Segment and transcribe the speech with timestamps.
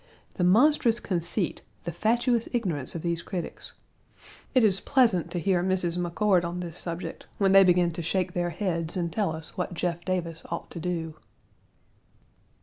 [0.33, 3.73] The monstrous conceit, the fatuous ignorance of these critics!
[4.55, 5.95] It is pleasant to hear Mrs.
[5.95, 9.75] McCord on this subject, when they begin to shake their heads and tell us what
[9.75, 11.13] Jeff Davis ought to do.